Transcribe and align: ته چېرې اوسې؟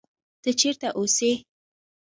ته 0.41 0.49
چېرې 0.59 0.89
اوسې؟ 0.97 1.31